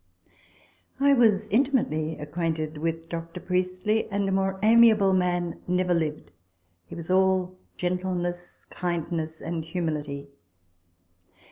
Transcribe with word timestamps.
I 0.99 1.13
was 1.13 1.47
intimately 1.49 2.17
acquainted 2.17 2.79
with 2.79 3.07
Dr. 3.07 3.39
Priestley; 3.39 4.09
and 4.09 4.27
a 4.27 4.31
more 4.31 4.57
amiable 4.63 5.13
man 5.13 5.61
never 5.67 5.93
lived; 5.93 6.31
he 6.87 6.95
was 6.95 7.11
all 7.11 7.59
gentleness, 7.77 8.65
kindness, 8.71 9.41
and 9.41 9.63
humility. 9.63 10.29